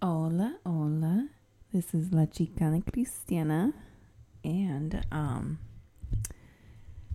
[0.00, 1.28] Hola, hola.
[1.72, 3.72] This is La Chicana Cristiana,
[4.44, 5.58] and um,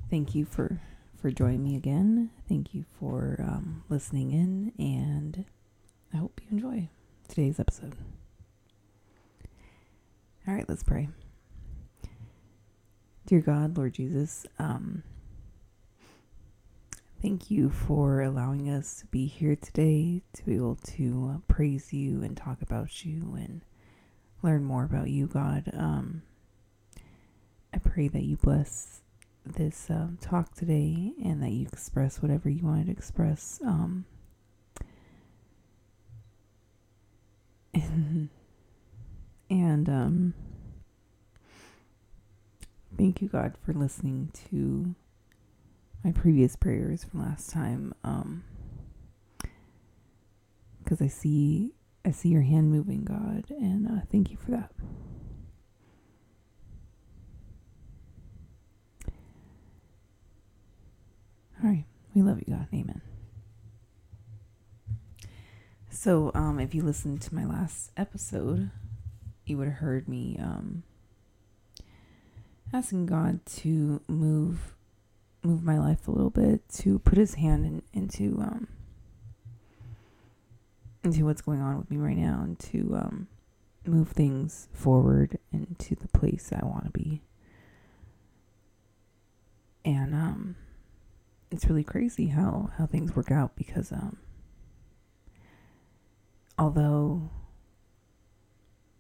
[0.10, 0.82] thank you for
[1.16, 2.30] for joining me again.
[2.50, 5.46] Thank you for um, listening in, and
[6.14, 6.90] I hope you enjoy
[7.30, 7.96] today's episode.
[10.46, 11.08] All right, let's pray.
[13.26, 15.04] Dear God, Lord Jesus, um,
[17.24, 21.94] thank you for allowing us to be here today to be able to uh, praise
[21.94, 23.62] you and talk about you and
[24.42, 25.72] learn more about you, God.
[25.74, 26.22] Um,
[27.74, 29.04] I pray that you bless
[29.46, 33.62] this um, talk today and that you express whatever you wanted to express.
[33.66, 34.04] Um,
[37.74, 38.28] and,
[39.50, 40.34] and um,
[42.98, 44.94] thank you, God, for listening to
[46.04, 47.94] my previous prayers from last time.
[48.04, 48.44] Um,
[50.84, 51.72] because I see
[52.06, 54.72] I see your hand moving, God, and uh, thank you for that.
[61.64, 62.68] All right, we love you, God.
[62.74, 63.02] Amen.
[65.90, 68.72] So, um, if you listened to my last episode,
[69.46, 70.84] you would have heard me um,
[72.74, 74.74] asking God to move
[75.44, 78.68] move my life a little bit, to put His hand in, into um,
[81.04, 83.28] into what's going on with me right now, and to um,
[83.86, 87.22] move things forward into the place I want to be.
[89.86, 90.56] And um,
[91.52, 94.18] it's really crazy how how things work out because um,
[96.58, 97.30] although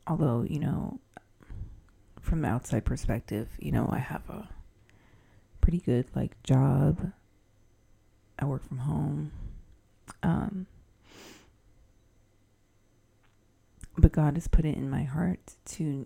[0.06, 1.00] although you know
[2.24, 4.48] from the outside perspective, you know, I have a
[5.74, 7.12] pretty good like job.
[8.38, 9.32] I work from home.
[10.22, 10.68] Um
[13.98, 16.06] but God has put it in my heart to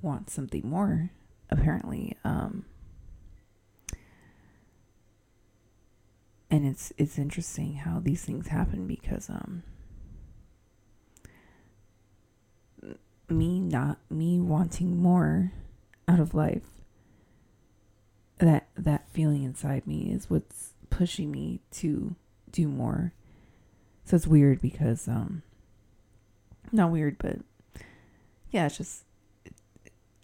[0.00, 1.10] want something more
[1.50, 2.64] apparently um
[6.50, 9.62] and it's it's interesting how these things happen because um
[13.28, 15.52] me not me wanting more
[16.06, 16.73] out of life
[18.44, 22.14] that that feeling inside me is what's pushing me to
[22.50, 23.12] do more.
[24.04, 25.42] So it's weird because um
[26.72, 27.36] not weird but
[28.50, 29.04] yeah it's just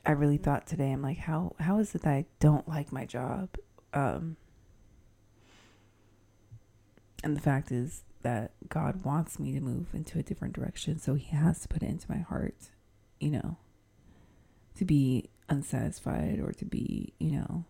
[0.04, 3.04] i really thought today i'm like how how is it that i don't like my
[3.04, 3.48] job?
[3.92, 4.36] Um
[7.22, 11.14] and the fact is that god wants me to move into a different direction so
[11.14, 12.70] he has to put it into my heart
[13.20, 13.56] you know,
[14.76, 17.64] to be unsatisfied or to be, you know,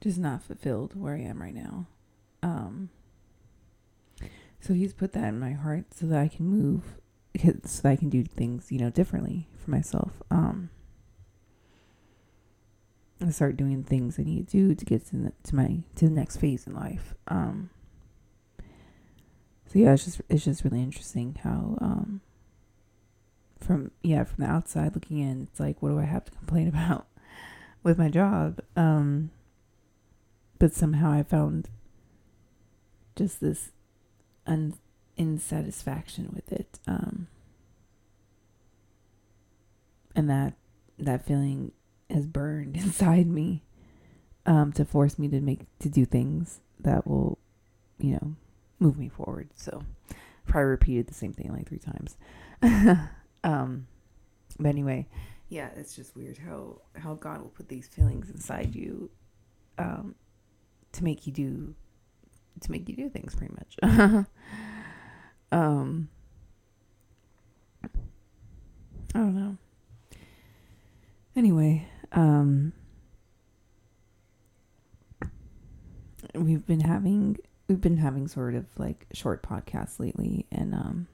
[0.00, 1.86] just not fulfilled where I am right now.
[2.42, 2.90] Um,
[4.60, 6.96] so he's put that in my heart so that I can move,
[7.64, 10.22] so that I can do things, you know, differently for myself.
[10.30, 10.70] Um,
[13.20, 16.04] and start doing things I need to do to get to, the, to my to
[16.04, 17.14] the next phase in life.
[17.26, 17.70] Um,
[19.66, 22.20] so yeah, it's just it's just really interesting how um,
[23.60, 26.68] from yeah from the outside looking in it's like what do i have to complain
[26.74, 27.06] about
[27.82, 29.30] with my job um
[30.58, 31.68] but somehow i found
[33.16, 33.70] just this
[34.46, 34.78] un-
[35.18, 37.26] insatisfaction with it um
[40.14, 40.54] and that
[40.98, 41.72] that feeling
[42.10, 43.62] has burned inside me
[44.46, 47.38] um to force me to make to do things that will
[47.98, 48.34] you know
[48.80, 49.50] move me forward.
[49.54, 49.82] So
[50.46, 52.16] probably repeated the same thing like three times.
[53.44, 53.86] Um,
[54.58, 55.06] but anyway,
[55.48, 59.10] yeah, it's just weird how how God will put these feelings inside you,
[59.78, 60.16] um,
[60.92, 61.74] to make you do,
[62.60, 63.76] to make you do things pretty much.
[65.52, 66.08] um,
[67.84, 69.56] I don't know.
[71.36, 72.72] Anyway, um,
[76.34, 77.36] we've been having
[77.68, 81.06] we've been having sort of like short podcasts lately, and um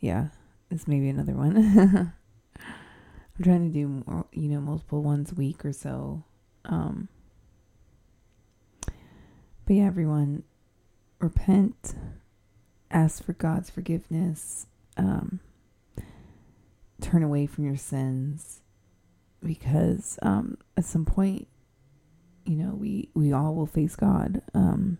[0.00, 0.28] yeah,
[0.70, 1.56] this may be another one.
[2.58, 6.24] I'm trying to do more, you know, multiple ones a week or so.
[6.64, 7.08] Um,
[9.66, 10.42] but yeah, everyone,
[11.20, 11.94] repent,
[12.90, 14.66] ask for God's forgiveness,
[14.96, 15.40] um,
[17.00, 18.62] turn away from your sins,
[19.42, 21.46] because um, at some point,
[22.44, 24.42] you know, we we all will face God.
[24.54, 24.98] Um,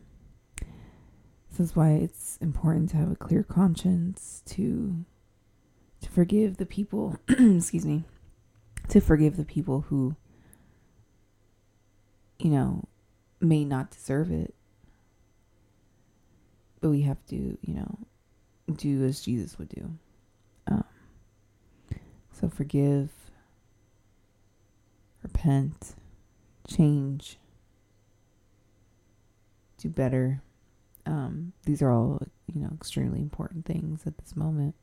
[1.50, 5.04] this is why it's important to have a clear conscience to
[6.02, 8.04] to forgive the people, excuse me,
[8.88, 10.16] to forgive the people who
[12.40, 12.84] you know
[13.40, 14.54] may not deserve it.
[16.80, 17.98] but we have to, you know,
[18.74, 19.90] do as Jesus would do.
[20.66, 20.84] Um,
[22.32, 23.10] so forgive,
[25.22, 25.94] repent,
[26.66, 27.38] change,
[29.78, 30.42] do better.
[31.06, 34.74] Um, these are all, you know, extremely important things at this moment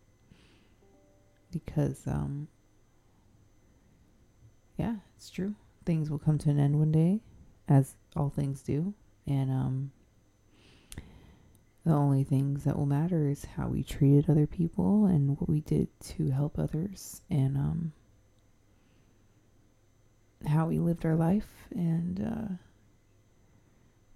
[1.51, 2.48] because, um,
[4.77, 5.56] yeah, it's true.
[5.86, 7.21] Things will come to an end one day,
[7.67, 8.93] as all things do,
[9.25, 9.91] and um,
[11.85, 15.61] the only things that will matter is how we treated other people and what we
[15.61, 17.93] did to help others, and um,
[20.45, 22.53] how we lived our life, and uh,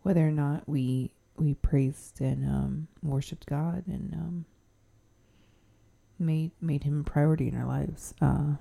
[0.03, 4.45] whether or not we we praised and um, worshipped God and um,
[6.19, 8.13] made made Him a priority in our lives.
[8.21, 8.55] Uh,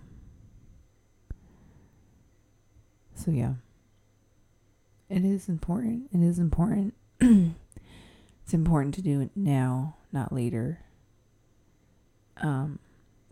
[3.15, 3.55] so yeah,
[5.11, 6.09] it is important.
[6.13, 6.95] It is important.
[7.21, 10.81] it's important to do it now, not later.
[12.39, 12.79] Um,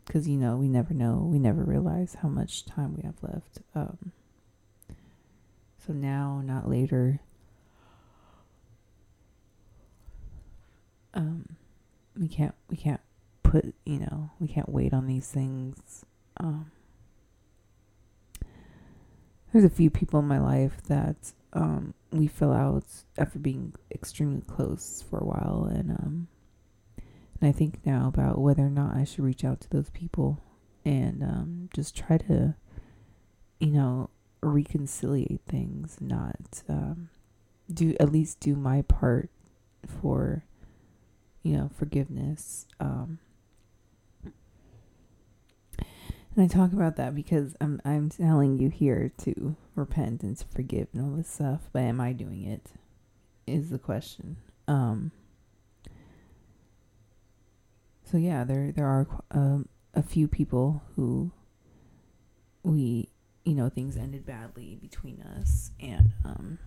[0.04, 1.26] because you know we never know.
[1.30, 3.60] We never realize how much time we have left.
[3.74, 4.12] Um,
[5.86, 7.20] so now, not later.
[11.14, 11.56] Um,
[12.18, 12.54] we can't.
[12.68, 13.00] We can't
[13.42, 13.74] put.
[13.84, 16.04] You know, we can't wait on these things.
[16.38, 16.70] Um
[19.52, 22.84] there's a few people in my life that um, we fell out
[23.16, 26.28] after being extremely close for a while, and um,
[27.40, 30.42] and I think now about whether or not I should reach out to those people
[30.84, 32.54] and um, just try to,
[33.60, 34.10] you know,
[34.42, 37.10] reconciliate things, not um,
[37.72, 39.30] do at least do my part
[39.86, 40.44] for,
[41.42, 42.66] you know, forgiveness.
[42.80, 43.18] Um,
[46.38, 50.46] and I talk about that because I'm I'm telling you here to repent and to
[50.46, 52.70] forgive and all this stuff, but am I doing it?
[53.48, 54.36] Is the question.
[54.68, 55.10] Um.
[58.04, 61.32] So yeah, there there are um, a few people who
[62.62, 63.08] we
[63.44, 66.60] you know things ended badly between us, and um.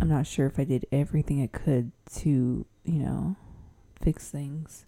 [0.00, 3.36] I'm not sure if I did everything I could to you know
[4.02, 4.84] fix things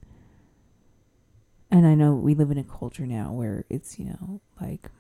[1.71, 4.91] and I know we live in a culture now where it's, you know, like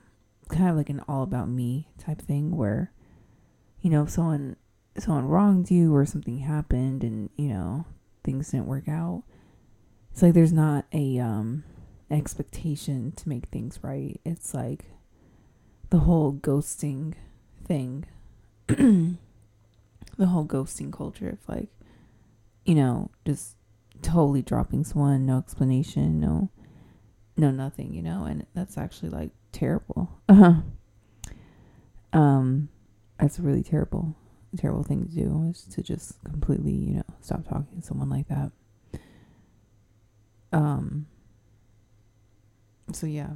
[0.49, 2.93] kind of like an all about me type thing where,
[3.81, 4.57] you know, if someone
[4.99, 7.87] someone wronged you or something happened and, you know,
[8.23, 9.25] things didn't work out,
[10.13, 11.65] it's like there's not a um
[12.11, 14.21] expectation to make things right.
[14.25, 14.87] It's like
[15.91, 17.15] the whole ghosting
[17.65, 18.07] thing.
[18.67, 19.17] the
[20.27, 21.69] whole ghosting culture of like,
[22.65, 23.57] you know, just
[24.03, 26.51] totally dropping someone, no explanation, no
[27.41, 30.11] no nothing, you know, and that's actually like terrible.
[32.13, 32.69] um,
[33.19, 34.15] that's a really terrible,
[34.57, 38.29] terrible thing to do is to just completely, you know, stop talking to someone like
[38.29, 38.53] that.
[40.53, 41.07] Um.
[42.93, 43.31] So yeah,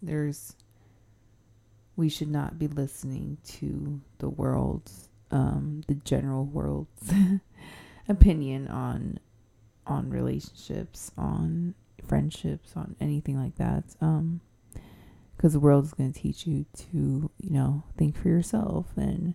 [0.00, 0.56] there's.
[1.94, 7.12] We should not be listening to the world's, um, the general world's
[8.08, 9.18] opinion on,
[9.86, 11.74] on relationships, on
[12.06, 13.84] friendships, on anything like that.
[14.00, 14.40] Um,
[15.36, 19.34] because the world is going to teach you to, you know, think for yourself and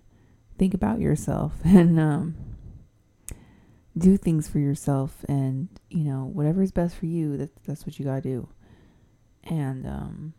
[0.57, 2.35] think about yourself and um,
[3.97, 7.37] do things for yourself and you know whatever is best for you.
[7.37, 8.49] That that's what you gotta do.
[9.43, 10.33] And um,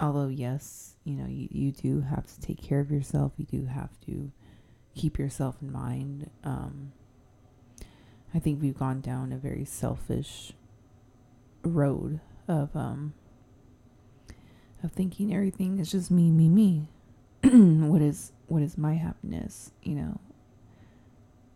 [0.00, 3.32] although yes, you know you you do have to take care of yourself.
[3.36, 4.32] You do have to
[4.94, 6.30] keep yourself in mind.
[6.44, 6.92] Um,
[8.34, 10.52] I think we've gone down a very selfish
[11.62, 13.12] road of um
[14.82, 16.88] of thinking everything is just me, me, me.
[17.42, 20.20] what is what is my happiness, you know?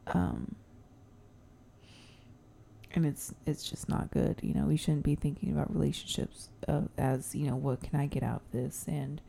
[0.09, 0.56] Um
[2.94, 4.66] and it's it's just not good, you know.
[4.66, 8.42] We shouldn't be thinking about relationships of, as, you know, what can I get out
[8.47, 9.21] of this and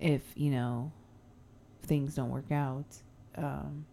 [0.00, 0.92] if, you know,
[1.82, 2.96] things don't work out,
[3.36, 3.86] um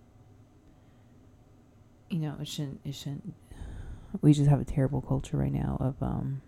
[2.10, 3.34] you know, it shouldn't it shouldn't
[4.22, 6.42] we just have a terrible culture right now of um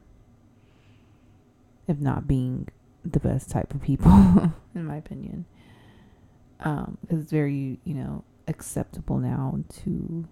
[1.87, 2.67] of not being
[3.03, 4.11] the best type of people
[4.75, 5.45] in my opinion
[6.61, 10.27] um because it's very you know acceptable now to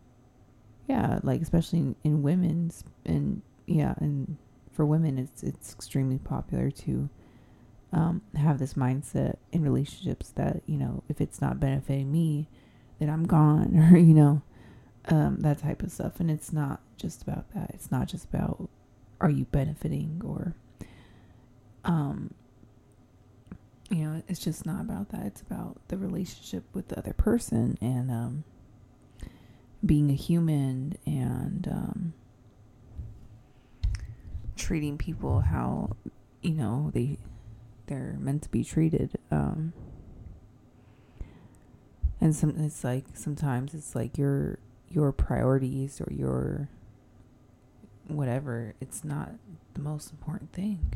[0.87, 4.37] yeah like especially in, in women's and yeah and
[4.71, 7.09] for women it's it's extremely popular to
[7.93, 12.47] um, have this mindset in relationships that you know if it's not benefiting me
[12.99, 14.41] then i'm gone or you know
[15.05, 16.19] um, that type of stuff.
[16.19, 17.71] And it's not just about that.
[17.73, 18.69] It's not just about
[19.19, 20.55] are you benefiting or,
[21.85, 22.33] um,
[23.89, 25.25] you know, it's just not about that.
[25.25, 27.77] It's about the relationship with the other person.
[27.81, 28.43] And um,
[29.85, 32.13] being a human and um,
[34.55, 35.95] treating people how
[36.41, 37.17] you know they
[37.87, 39.73] they're meant to be treated um,
[42.19, 46.69] and some it's like sometimes it's like your your priorities or your
[48.07, 49.31] whatever it's not
[49.73, 50.93] the most important thing.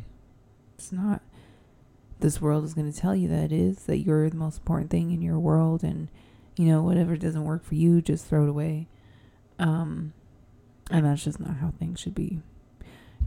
[0.77, 1.21] It's not
[2.19, 4.89] this world is going to tell you that it is that you're the most important
[4.89, 6.09] thing in your world and
[6.55, 8.87] you know whatever doesn't work for you just throw it away.
[9.59, 10.13] Um
[10.91, 12.41] and that's just not how things should be.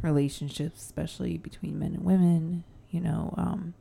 [0.02, 3.75] Relationships especially between men and women you know um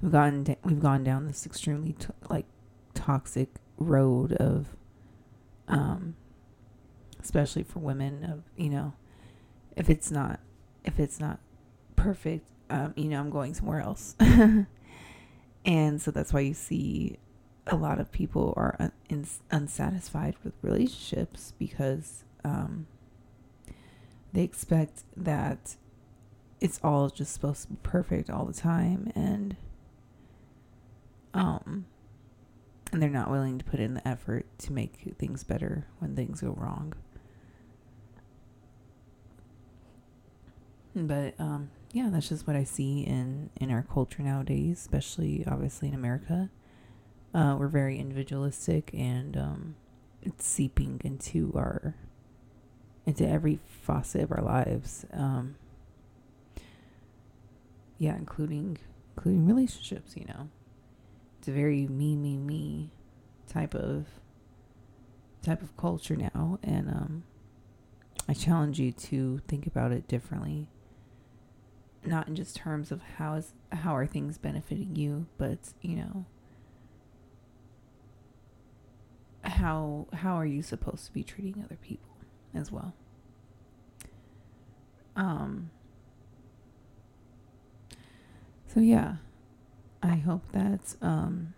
[0.00, 2.46] we've gotten we've gone down this extremely t- like
[2.94, 4.76] toxic road of
[5.68, 6.14] um
[7.22, 8.92] especially for women of you know
[9.76, 10.40] if it's not
[10.84, 11.38] if it's not
[11.96, 14.14] perfect um you know i'm going somewhere else
[15.64, 17.18] and so that's why you see
[17.66, 22.86] a lot of people are un- in, unsatisfied with relationships because um
[24.32, 25.76] they expect that
[26.60, 29.56] it's all just supposed to be perfect all the time and
[31.32, 31.86] um
[32.94, 36.40] and they're not willing to put in the effort to make things better when things
[36.40, 36.94] go wrong.
[40.94, 45.88] But um, yeah, that's just what I see in in our culture nowadays, especially obviously
[45.88, 46.50] in America.
[47.34, 49.74] Uh, we're very individualistic, and um,
[50.22, 51.96] it's seeping into our
[53.06, 55.04] into every facet of our lives.
[55.12, 55.56] Um,
[57.98, 58.78] yeah, including
[59.16, 60.16] including relationships.
[60.16, 60.48] You know,
[61.38, 62.90] it's a very me me me
[63.48, 64.06] type of
[65.42, 67.24] type of culture now, and um,
[68.28, 70.68] I challenge you to think about it differently.
[72.06, 76.26] Not in just terms of how is how are things benefiting you, but you know
[79.42, 82.16] how how are you supposed to be treating other people
[82.54, 82.94] as well.
[85.16, 85.70] Um
[88.66, 89.16] so yeah,
[90.02, 91.54] I hope that um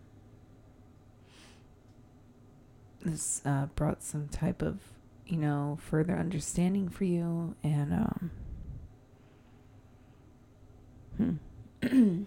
[3.04, 4.78] this uh, brought some type of
[5.26, 8.30] you know further understanding for you and um
[11.16, 11.35] hmm.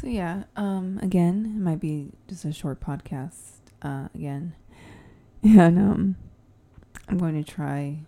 [0.00, 4.54] so yeah um again it might be just a short podcast uh again
[5.42, 6.16] and um
[7.08, 7.98] i'm going to try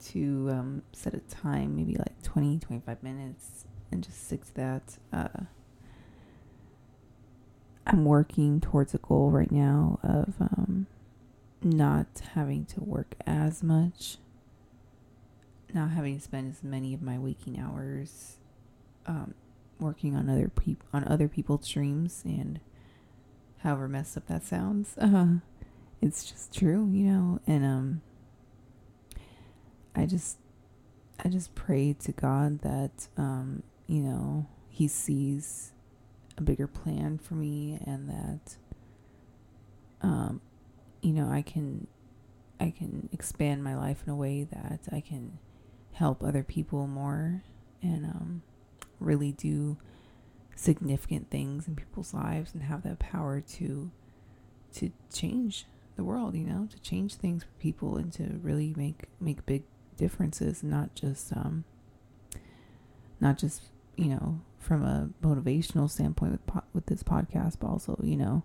[0.00, 4.98] to um, set a time, maybe like 20, 25 minutes, and just stick to that.
[5.12, 5.44] Uh,
[7.86, 10.86] I'm working towards a goal right now of um,
[11.62, 14.18] not having to work as much,
[15.74, 18.36] not having to spend as many of my waking hours
[19.06, 19.34] um,
[19.80, 22.60] working on other peop- on other people's dreams, and
[23.58, 25.26] however messed up that sounds, uh,
[26.00, 28.02] it's just true, you know, and um
[29.94, 30.38] I just
[31.24, 35.72] I just pray to God that um, you know, he sees
[36.36, 38.56] a bigger plan for me and that
[40.02, 40.40] um,
[41.00, 41.86] you know, I can
[42.60, 45.38] I can expand my life in a way that I can
[45.92, 47.42] help other people more
[47.82, 48.42] and um,
[49.00, 49.76] really do
[50.56, 53.90] significant things in people's lives and have that power to
[54.74, 59.04] to change the world, you know, to change things for people and to really make
[59.20, 59.62] make big
[59.96, 61.64] differences, not just um,
[63.20, 63.62] not just
[63.96, 68.42] you know from a motivational standpoint with po- with this podcast, but also you know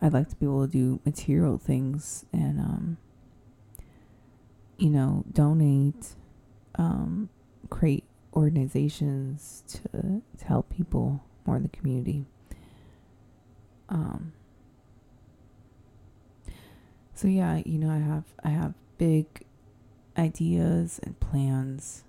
[0.00, 2.98] I'd like to be able to do material things and um,
[4.76, 6.14] you know donate,
[6.76, 7.28] um,
[7.68, 12.26] create organizations to to help people more in the community.
[13.88, 14.32] Um,
[17.14, 19.26] so yeah, you know, I have I have big
[20.16, 22.04] ideas and plans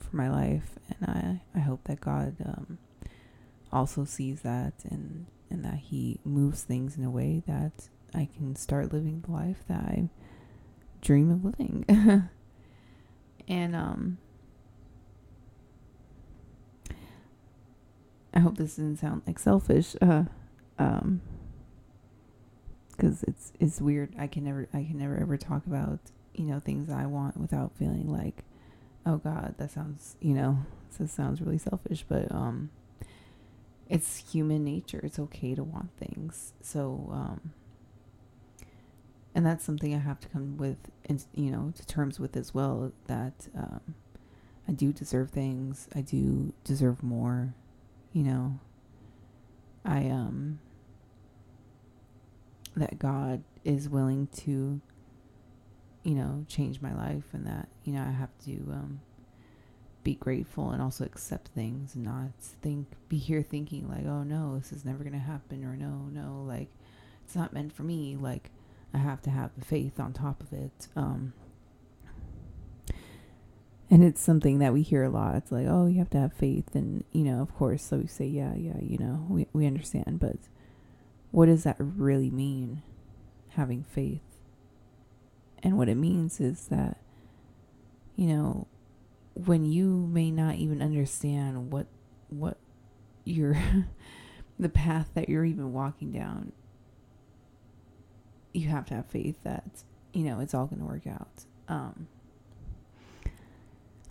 [0.00, 2.78] for my life, and I I hope that God um,
[3.72, 8.56] also sees that and and that He moves things in a way that I can
[8.56, 10.08] start living the life that I
[11.00, 11.84] dream of living.
[13.48, 14.18] and um
[18.34, 20.24] I hope this doesn't sound like selfish uh
[20.78, 21.20] um
[22.98, 25.98] cuz it's it's weird I can never I can never ever talk about
[26.34, 28.44] you know, things I want without feeling like,
[29.04, 30.58] oh God, that sounds, you know,
[30.98, 32.70] this sounds really selfish, but um,
[33.88, 35.00] it's human nature.
[35.02, 36.52] It's okay to want things.
[36.62, 37.52] So, um,
[39.34, 42.54] and that's something I have to come with, in, you know, to terms with as
[42.54, 42.92] well.
[43.06, 43.94] That um,
[44.68, 45.88] I do deserve things.
[45.94, 47.54] I do deserve more.
[48.12, 48.58] You know,
[49.84, 50.60] I um
[52.76, 54.80] that God is willing to
[56.02, 59.00] you know change my life and that you know I have to um
[60.02, 64.58] be grateful and also accept things and not think be here thinking like oh no
[64.58, 66.68] this is never going to happen or no no like
[67.24, 68.50] it's not meant for me like
[68.92, 71.32] I have to have the faith on top of it um
[73.92, 75.34] and it's something that we hear a lot.
[75.34, 77.82] It's like, oh, you have to have faith, and you know, of course.
[77.82, 80.36] So we say, yeah, yeah, you know, we we understand, but
[81.30, 82.80] what does that really mean?
[83.50, 84.22] Having faith,
[85.62, 86.96] and what it means is that,
[88.16, 88.66] you know,
[89.34, 91.86] when you may not even understand what
[92.28, 92.58] what
[93.24, 93.56] your
[94.58, 96.52] the path that you're even walking down,
[98.52, 101.44] you have to have faith that you know it's all going to work out.
[101.68, 102.08] Um,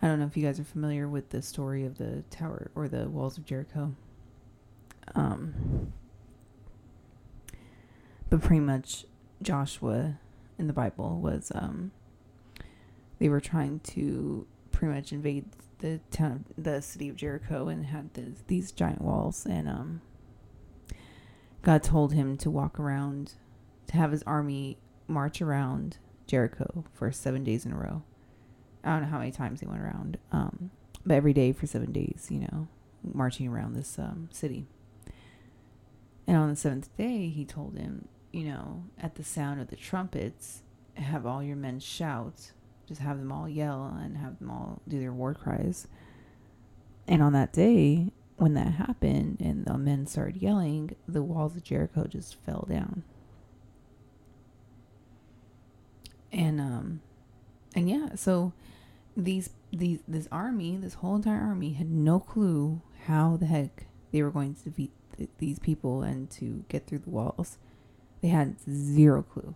[0.01, 2.88] I don't know if you guys are familiar with the story of the tower or
[2.88, 3.96] the walls of Jericho.
[5.13, 5.94] Um,
[8.30, 9.06] but pretty much
[9.42, 10.18] Joshua
[10.58, 11.92] in the Bible was um,
[13.20, 15.46] they were trying to pretty much invade
[15.80, 20.01] the town the city of Jericho and had this, these giant walls and um,
[21.63, 23.34] God told him to walk around
[23.88, 25.98] to have his army march around
[26.28, 28.04] Jericho for 7 days in a row
[28.84, 30.72] I don't know how many times he went around, um,
[31.06, 32.68] but every day for seven days, you know,
[33.04, 34.66] marching around this um, city.
[36.28, 39.75] And on the seventh day, he told him, you know, at the sound of the
[39.75, 40.63] trumpets,
[40.96, 42.51] have all your men shout,
[42.91, 45.88] just have them all yell and have them all do their war cries.
[47.07, 51.63] And on that day, when that happened and the men started yelling, the walls of
[51.63, 53.03] Jericho just fell down.
[56.33, 57.01] And um
[57.75, 58.51] and yeah, so
[59.15, 64.21] these these this army, this whole entire army had no clue how the heck they
[64.21, 67.57] were going to defeat th- these people and to get through the walls.
[68.21, 69.56] They had zero clue,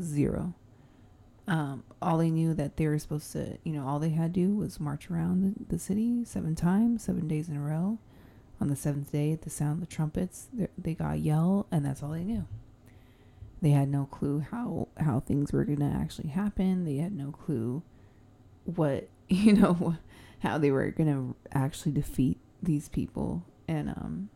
[0.00, 0.54] zero.
[1.48, 4.40] Um, all they knew that they were supposed to, you know, all they had to
[4.40, 7.98] do was march around the, the city seven times, seven days in a row.
[8.60, 12.02] On the seventh day, at the sound of the trumpets, they got yell, and that's
[12.02, 12.44] all they knew.
[13.62, 16.84] They had no clue how how things were going to actually happen.
[16.84, 17.82] They had no clue
[18.64, 19.96] what you know
[20.40, 24.28] how they were going to actually defeat these people and um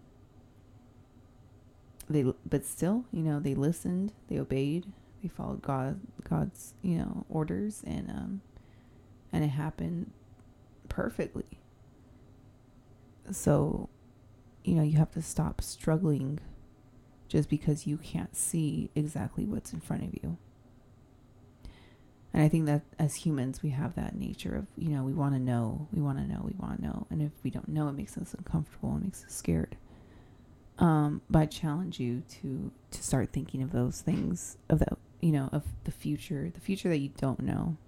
[2.09, 4.87] they but still you know they listened they obeyed
[5.23, 8.41] they followed god god's you know orders and um
[9.33, 10.11] and it happened
[10.89, 11.47] perfectly
[13.31, 13.89] so
[14.65, 16.39] you know you have to stop struggling
[17.29, 20.37] just because you can't see exactly what's in front of you
[22.33, 25.35] and I think that as humans, we have that nature of, you know, we want
[25.35, 27.07] to know, we want to know, we want to know.
[27.11, 29.77] And if we don't know, it makes us uncomfortable, it makes us scared.
[30.79, 35.33] Um, but I challenge you to to start thinking of those things, of that, you
[35.33, 37.79] know, of the future, the future that you don't know.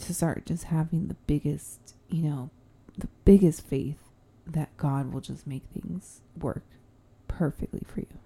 [0.00, 2.50] To start just having the biggest, you know,
[2.96, 4.02] the biggest faith
[4.46, 6.64] that God will just make things work
[7.28, 8.18] perfectly for you.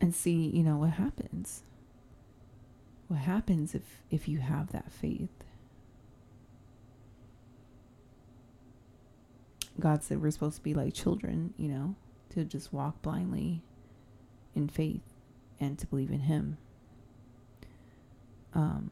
[0.00, 1.62] and see, you know, what happens.
[3.08, 5.30] What happens if if you have that faith?
[9.80, 11.94] God said we're supposed to be like children, you know,
[12.30, 13.62] to just walk blindly
[14.58, 15.00] in faith
[15.60, 16.58] and to believe in him.
[18.54, 18.90] Um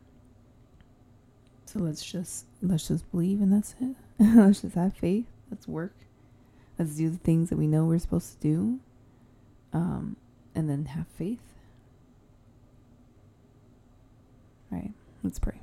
[1.66, 3.96] so let's just let's just believe and that's it.
[4.18, 5.26] let's just have faith.
[5.50, 5.94] Let's work.
[6.78, 8.80] Let's do the things that we know we're supposed to do.
[9.72, 10.16] Um
[10.54, 11.40] and then have faith.
[14.72, 15.60] All right, let's pray.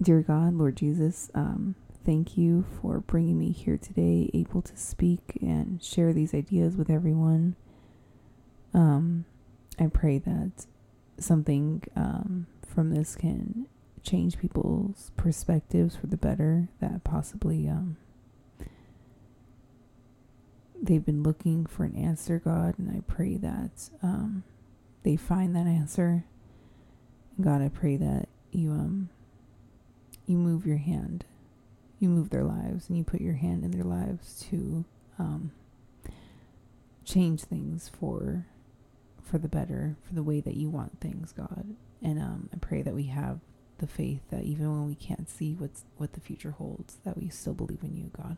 [0.00, 5.38] Dear God, Lord Jesus, um, thank you for bringing me here today, able to speak
[5.40, 7.56] and share these ideas with everyone.
[8.74, 9.24] Um,
[9.78, 10.66] I pray that
[11.18, 13.66] something um, from this can
[14.02, 17.96] change people's perspectives for the better, that possibly um,
[20.82, 24.42] they've been looking for an answer, God, and I pray that um,
[25.02, 26.24] they find that answer.
[27.40, 29.08] God, I pray that you um
[30.26, 31.24] you move your hand,
[31.98, 34.84] you move their lives, and you put your hand in their lives to
[35.18, 35.52] um,
[37.04, 38.46] change things for
[39.24, 41.74] for the better, for the way that you want things, God.
[42.02, 43.40] And um, I pray that we have
[43.78, 47.28] the faith that even when we can't see what's what the future holds, that we
[47.28, 48.36] still believe in you, God.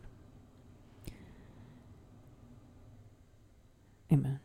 [4.11, 4.39] Amen.